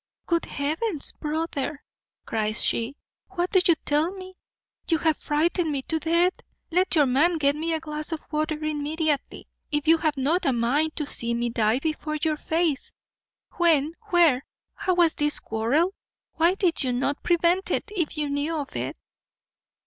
"Good 0.25 0.45
Heavens! 0.45 1.11
brother," 1.11 1.83
cries 2.25 2.63
she; 2.65 2.95
"what 3.29 3.51
do 3.51 3.59
you 3.63 3.75
tell 3.85 4.09
me? 4.09 4.35
you 4.89 4.97
have 4.97 5.15
frightened 5.15 5.71
me 5.71 5.83
to 5.83 5.99
death. 5.99 6.33
Let 6.71 6.95
your 6.95 7.05
man 7.05 7.37
get 7.37 7.55
me 7.55 7.75
a 7.75 7.79
glass 7.79 8.11
of 8.11 8.19
water 8.31 8.55
immediately, 8.65 9.47
if 9.71 9.87
you 9.87 9.99
have 9.99 10.17
not 10.17 10.43
a 10.47 10.53
mind 10.53 10.95
to 10.95 11.05
see 11.05 11.35
me 11.35 11.49
die 11.49 11.77
before 11.77 12.15
your 12.15 12.37
face. 12.37 12.91
When, 13.57 13.93
where, 14.09 14.43
how 14.73 14.95
was 14.95 15.13
this 15.13 15.37
quarrel? 15.39 15.93
why 16.33 16.55
did 16.55 16.83
you 16.83 16.93
not 16.93 17.21
prevent 17.21 17.69
it 17.69 17.91
if 17.95 18.17
you 18.17 18.27
knew 18.27 18.57
of 18.57 18.75
it? 18.75 18.97